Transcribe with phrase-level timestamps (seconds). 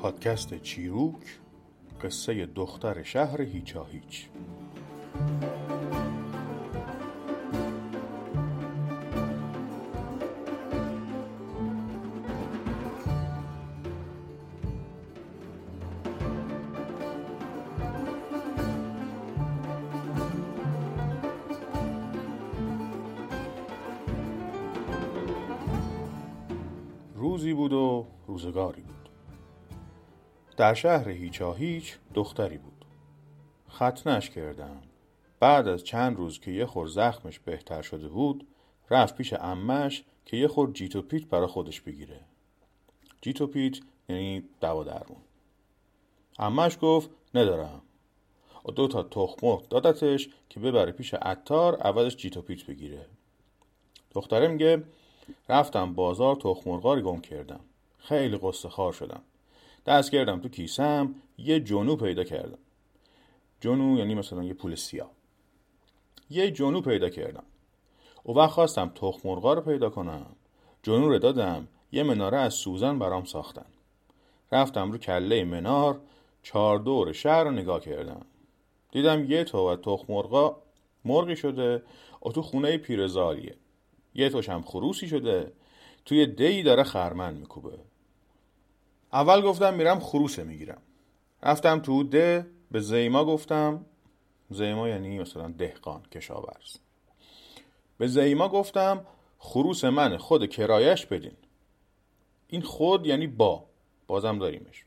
[0.00, 1.40] پادکست چیروک
[2.02, 4.28] قصه دختر شهر هیچا هیچ
[27.14, 28.89] روزی بود و روزگاری
[30.60, 32.84] در شهر هیچا هیچ دختری بود.
[33.70, 34.82] ختنش کردم.
[35.40, 38.46] بعد از چند روز که یه خور زخمش بهتر شده بود
[38.90, 42.20] رفت پیش امش که یه خور جیت و پیت برا خودش بگیره.
[43.20, 43.78] جیت و پیت
[44.08, 45.20] یعنی دوا درمون.
[46.38, 47.82] امش گفت ندارم
[48.76, 53.06] دو تا تخمق دادتش که ببره پیش عطار عوضش جیت پیت بگیره.
[54.12, 54.84] دختره میگه
[55.48, 57.60] رفتم بازار تخمرغاری گم کردم.
[57.98, 59.22] خیلی قصه خار شدم.
[59.86, 62.58] دست کردم تو کیسم یه جنو پیدا کردم.
[63.60, 65.10] جنو یعنی مثلا یه پول سیاه.
[66.30, 67.44] یه جنو پیدا کردم.
[68.22, 70.26] او وقت خواستم تخم مرغا رو پیدا کنم.
[70.82, 73.66] جنو رو دادم یه مناره از سوزن برام ساختن.
[74.52, 76.00] رفتم رو کله منار
[76.42, 78.26] چهار دور شهر رو نگاه کردم.
[78.92, 80.56] دیدم یه تو از تخم مرغا
[81.04, 81.82] مرغی شده
[82.26, 83.56] و تو خونه پیرزاریه.
[84.14, 85.52] یه توشم خروسی شده
[86.04, 87.78] توی دی داره خرمن میکوبه.
[89.12, 90.82] اول گفتم میرم خروسه می‌گیرم.
[91.42, 93.84] رفتم تو ده به زیما گفتم.
[94.50, 96.76] زیما یعنی مثلا دهقان کشاورز.
[97.98, 99.06] به زیما گفتم
[99.38, 101.36] خروس من خود کرایش بدین.
[102.48, 103.64] این خود یعنی با.
[104.06, 104.84] بازم داریمش.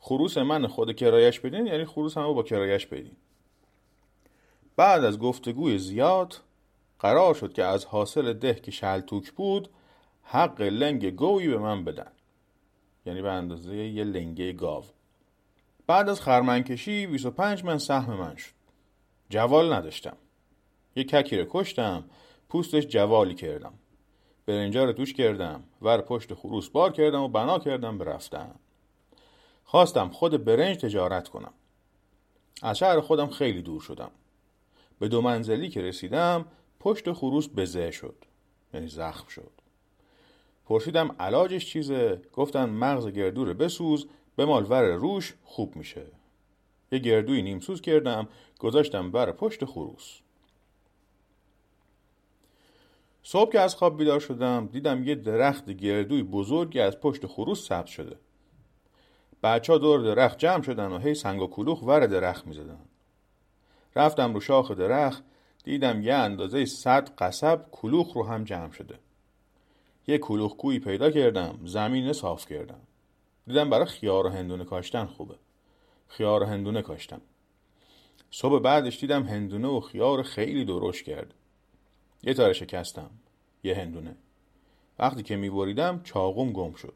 [0.00, 3.16] خروس من خود کرایش بدین یعنی خروس همه با کرایش بدین.
[4.76, 6.40] بعد از گفتگوی زیاد
[6.98, 9.68] قرار شد که از حاصل ده که شلتوک بود
[10.22, 12.12] حق لنگ گویی به من بدن.
[13.06, 14.84] یعنی به اندازه یه لنگه گاو.
[15.86, 18.52] بعد از خرمنکشی 25 من سهم من شد.
[19.30, 20.16] جوال نداشتم.
[20.96, 22.04] یه ککی رو کشتم
[22.48, 23.72] پوستش جوالی کردم.
[24.46, 28.18] برنجا رو توش کردم ور پشت خروس بار کردم و بنا کردم به
[29.64, 31.52] خواستم خود برنج تجارت کنم.
[32.62, 34.10] از شهر خودم خیلی دور شدم.
[34.98, 36.44] به دو منزلی که رسیدم
[36.80, 38.24] پشت خروس بزه شد.
[38.74, 39.65] یعنی زخم شد.
[40.66, 44.06] پرسیدم علاجش چیزه؟ گفتن مغز گردو رو بسوز
[44.36, 46.06] به مالور روش خوب میشه.
[46.92, 48.28] یه گردوی نیمسوز کردم
[48.58, 50.18] گذاشتم بر پشت خروس.
[53.22, 57.86] صبح که از خواب بیدار شدم دیدم یه درخت گردوی بزرگی از پشت خروس ثبت
[57.86, 58.16] شده.
[59.42, 62.80] بچه ها دور درخت جمع شدن و هی سنگ و کلوخ ور درخت می‌زدن.
[63.96, 65.24] رفتم رو شاخ درخت
[65.64, 68.98] دیدم یه اندازه صد قصب کلوخ رو هم جمع شده.
[70.06, 72.80] یه کلوخ کوی پیدا کردم زمین صاف کردم.
[73.46, 75.34] دیدم برای خیار و هندونه کاشتن خوبه.
[76.08, 77.20] خیار و هندونه کاشتم.
[78.30, 81.34] صبح بعدش دیدم هندونه و خیار خیلی درشت کرد.
[82.22, 83.10] یه تاره شکستم
[83.64, 84.16] یه هندونه.
[84.98, 86.94] وقتی که میبریدم چاقوم گم شد.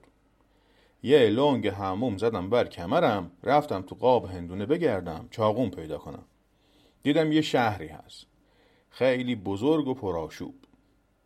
[1.03, 6.25] یه لنگ هموم زدم بر کمرم رفتم تو قاب هندونه بگردم چاقوم پیدا کنم.
[7.03, 8.27] دیدم یه شهری هست.
[8.91, 10.55] خیلی بزرگ و پرآشوب.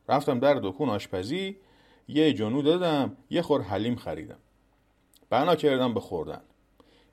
[0.09, 1.57] رفتم در دکون آشپزی
[2.09, 4.39] یه جنو دادم یه خور حلیم خریدم.
[5.31, 6.41] بنا کردم به خوردن.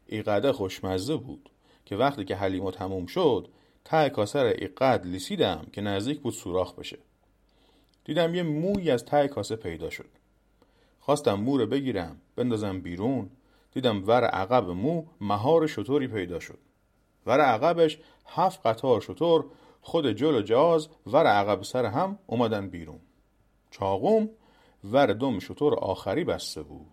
[0.05, 1.49] ایقده خوشمزه بود
[1.85, 3.47] که وقتی که حلیمو تموم شد
[3.85, 6.99] ته کاسه را ایقد لیسیدم که نزدیک بود سوراخ بشه.
[8.05, 10.09] دیدم یه موی از ته کاسه پیدا شد.
[10.99, 13.29] خواستم مو رو بگیرم بندازم بیرون.
[13.71, 16.59] دیدم ور عقب مو مهار شطوری پیدا شد.
[17.25, 19.45] ور عقبش هفت قطار شطور
[19.81, 22.99] خود جل و جاز ور عقب سر هم اومدن بیرون.
[23.71, 24.29] چاقوم
[24.83, 26.87] ور دم شطور آخری بسته بود.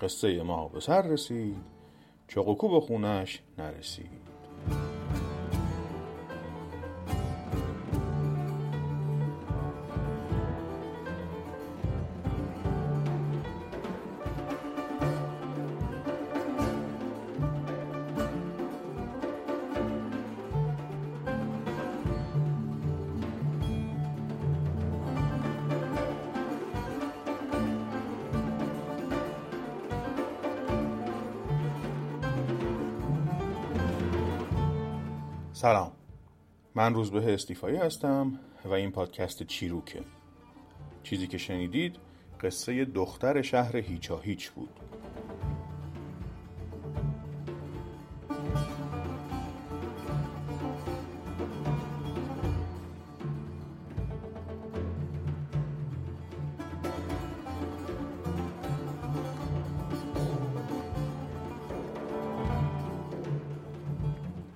[0.00, 1.64] قصه ما به سر رسید
[2.28, 4.23] چاقوکو به خونش نرسید.
[35.64, 35.92] سلام.
[36.74, 40.02] من روزبه استیفایی هستم و این پادکست چیروکه.
[41.02, 41.96] چیزی که شنیدید
[42.40, 44.80] قصه دختر شهر هیچا هیچ بود.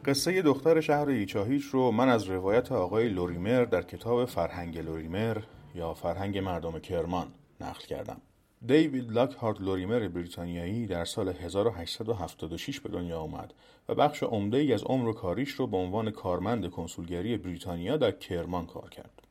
[0.08, 5.38] قصه دختر شهر ایچاهیچ رو من از روایت آقای لوریمر در کتاب فرهنگ لوریمر
[5.74, 7.26] یا فرهنگ مردم کرمان
[7.60, 8.20] نقل کردم.
[8.66, 13.54] دیوید لاکهارت لوریمر بریتانیایی در سال 1876 به دنیا آمد
[13.88, 18.10] و بخش عمده ای از عمر و کاریش رو به عنوان کارمند کنسولگری بریتانیا در
[18.10, 19.22] کرمان کار کرد.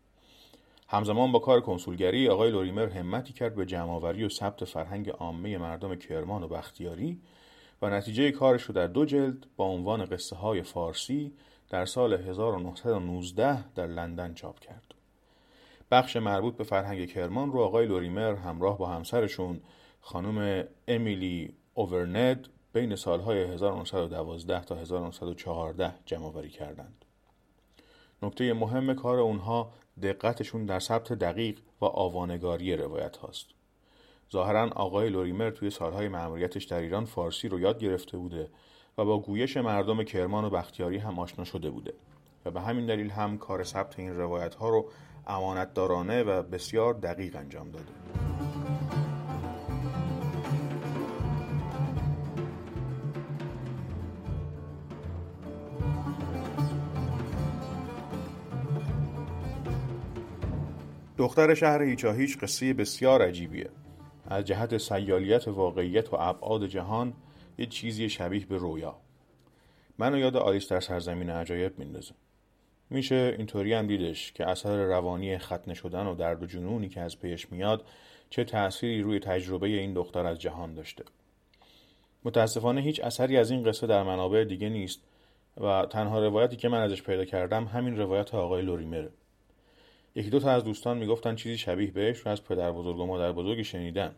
[0.88, 5.96] همزمان با کار کنسولگری آقای لوریمر همتی کرد به جمعآوری و ثبت فرهنگ عامه مردم
[5.96, 7.22] کرمان و بختیاری
[7.82, 11.34] و نتیجه کارش رو در دو جلد با عنوان قصه های فارسی
[11.70, 14.94] در سال 1919 در لندن چاپ کرد.
[15.92, 19.62] بخش مربوط به فرهنگ کرمان رو آقای لوریمر همراه با همسرشون
[20.02, 27.06] خانم امیلی اوورند بین سالهای 1912 تا 1914 جمع آوری کردند.
[28.22, 29.72] نکته مهم کار اونها
[30.02, 33.57] دقتشون در ثبت دقیق و آوانگاری روایت هاست.
[34.32, 38.50] ظاهرا آقای لوریمر توی سالهای معمولیتش در ایران فارسی رو یاد گرفته بوده
[38.98, 41.94] و با گویش مردم کرمان و بختیاری هم آشنا شده بوده
[42.46, 44.90] و به همین دلیل هم کار ثبت این روایت ها رو
[45.28, 47.92] امانتدارانه و بسیار دقیق انجام داده.
[61.18, 63.70] دختر شهر هیچاهیچ قصه بسیار عجیبیه.
[64.28, 67.14] از جهت سیالیت واقعیت و ابعاد جهان
[67.58, 68.96] یه چیزی شبیه به رویا.
[69.98, 72.14] منو یاد آلیس در سرزمین عجایب میندازه
[72.90, 77.20] میشه اینطوری هم دیدش که اثر روانی ختنه شدن و درد و جنونی که از
[77.20, 77.86] پیش میاد
[78.30, 81.04] چه تأثیری روی تجربه این دختر از جهان داشته.
[82.24, 85.00] متاسفانه هیچ اثری از این قصه در منابع دیگه نیست
[85.62, 89.10] و تنها روایتی که من ازش پیدا کردم همین روایت آقای لوریمره.
[90.18, 93.32] یکی دو تا از دوستان می‌گفتن چیزی شبیه بهش رو از پدر بزرگ و مادر
[93.32, 94.16] بزرگی شنیدن.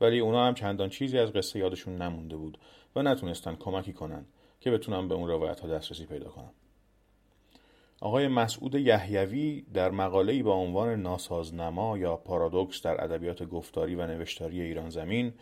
[0.00, 2.58] ولی اونا هم چندان چیزی از قصه یادشون نمونده بود
[2.96, 4.24] و نتونستن کمکی کنن
[4.60, 6.50] که بتونن به اون روایت ها دسترسی پیدا کنن
[8.00, 14.60] آقای مسعود یحیوی در مقاله‌ای با عنوان ناسازنما یا پارادوکس در ادبیات گفتاری و نوشتاری
[14.60, 15.32] ایران زمین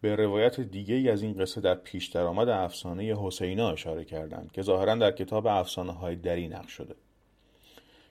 [0.00, 4.94] به روایت دیگه از این قصه در پیش درآمد افسانه حسینا اشاره کردند که ظاهرا
[4.94, 6.94] در کتاب افسانه های دری نقش شده.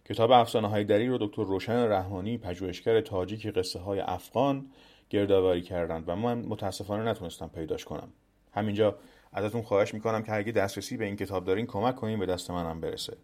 [0.09, 4.65] کتاب افسانه های دری رو دکتر روشن رحمانی پژوهشگر تاجیک قصه های افغان
[5.09, 8.09] گردآوری کردند و من متاسفانه نتونستم پیداش کنم.
[8.53, 8.95] همینجا
[9.33, 12.81] ازتون خواهش می‌کنم که اگه دسترسی به این کتاب دارین کمک کنین به دست منم
[12.81, 13.17] برسه.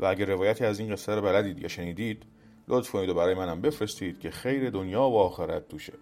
[0.00, 2.22] و اگه روایتی از این قصه رو بلدید یا شنیدید
[2.68, 5.92] لطف کنید و برای منم بفرستید که خیر دنیا و آخرت توشه.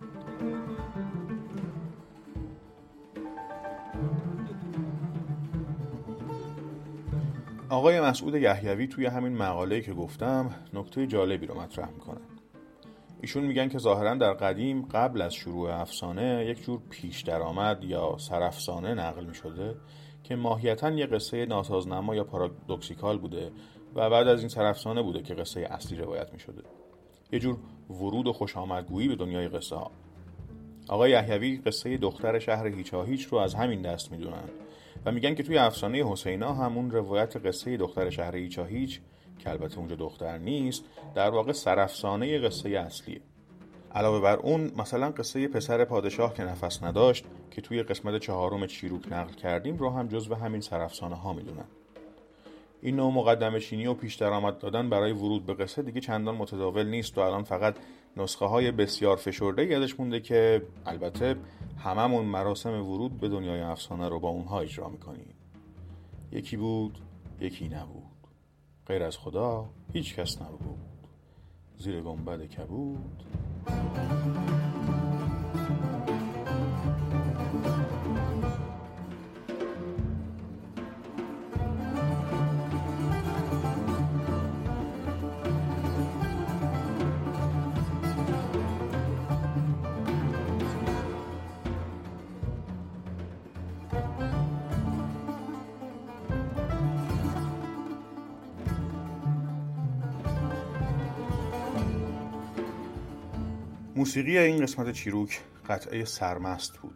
[7.70, 12.20] آقای مسعود یحیوی توی همین مقاله‌ای که گفتم نکته جالبی رو مطرح می‌کنن
[13.20, 18.16] ایشون میگن که ظاهرا در قدیم قبل از شروع افسانه یک جور پیش درآمد یا
[18.18, 19.76] سرافسانه نقل می‌شده
[20.22, 23.52] که ماهیتا یه قصه ناسازنما یا پارادوکسیکال بوده
[23.94, 26.62] و بعد از این سرافسانه بوده که قصه اصلی روایت می‌شده.
[27.32, 27.56] یه جور
[27.90, 28.54] ورود و خوش
[29.08, 29.90] به دنیای قصه ها
[30.88, 34.65] آقای یحیوی قصه دختر شهر هیچا هیچ رو از همین دست می‌دونن.
[35.06, 39.00] و میگن که توی افسانه حسینا همون روایت قصه دختر شهر هیچا هیچ
[39.38, 40.84] که البته اونجا دختر نیست
[41.14, 43.20] در واقع سرافسانه قصه اصلیه.
[43.94, 49.12] علاوه بر اون مثلا قصه پسر پادشاه که نفس نداشت که توی قسمت چهارم چیروک
[49.12, 51.64] نقل کردیم رو هم جزو همین سرافسانه ها می‌دونن.
[52.82, 56.86] این نوع مقدمه چینی و پیش درآمد دادن برای ورود به قصه دیگه چندان متداول
[56.86, 57.74] نیست و الان فقط
[58.16, 61.36] نسخه های بسیار فشرده یادش مونده که البته
[61.78, 65.34] هممون مراسم ورود به دنیای افسانه رو با اونها اجرا می‌کنیم.
[66.32, 66.98] یکی بود
[67.40, 68.02] یکی نبود.
[68.86, 70.78] غیر از خدا هیچ کس نبود.
[71.78, 73.22] زیر گنبد کبود.
[103.96, 106.94] موسیقی این قسمت چیروک قطعه سرمست بود.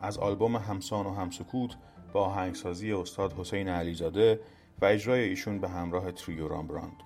[0.00, 1.76] از آلبوم همسان و همسکوت
[2.12, 4.40] با آهنگسازی استاد حسین علیزاده
[4.80, 7.02] و اجرای ایشون به همراه تریو رامبراند.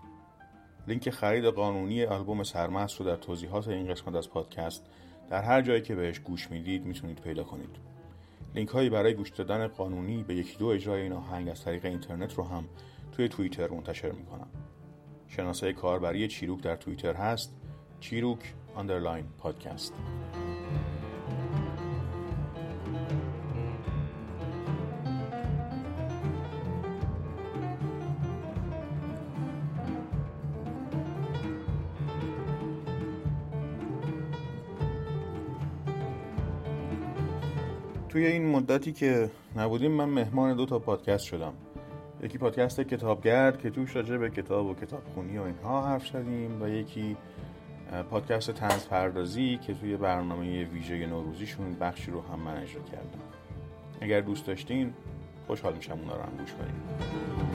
[0.88, 4.87] لینک خرید قانونی آلبوم سرمست رو در توضیحات این قسمت از پادکست
[5.30, 7.76] در هر جایی که بهش گوش می‌دید می‌تونید پیدا کنید.
[8.54, 12.35] لینک هایی برای گوش دادن قانونی به یکی دو اجرای این آهنگ از طریق اینترنت
[12.35, 12.64] رو هم
[13.12, 14.49] توی توییتر منتشر می‌کنم.
[15.28, 17.56] شناسه کاربری چیروک در توییتر هست.
[18.00, 19.95] چیروک آندرلاین پادکست
[38.14, 41.52] توی این مدتی که نبودیم من مهمان دو تا پادکست شدم.
[42.23, 46.69] یکی پادکست کتابگرد که توش راجع به کتاب و کتابخونی و اینها حرف شدیم و
[46.69, 47.16] یکی
[48.03, 53.21] پادکست تنز پردازی که توی برنامه ویژه نوروزیشون بخشی رو هم من اجرا کردم.
[54.01, 54.95] اگر دوست داشتین
[55.47, 57.54] خوشحال میشم اونا رو هم گوش کنیم.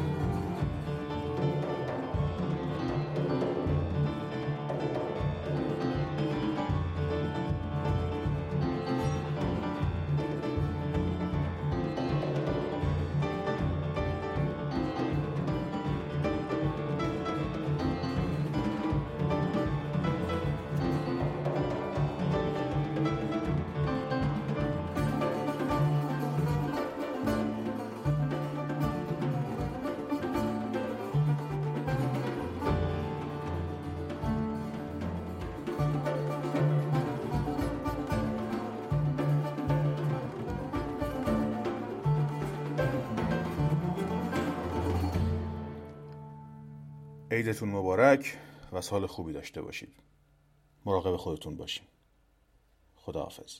[47.39, 48.37] عیدتون مبارک
[48.71, 49.95] و سال خوبی داشته باشید.
[50.85, 51.85] مراقب خودتون باشین.
[52.95, 53.59] خداحافظ.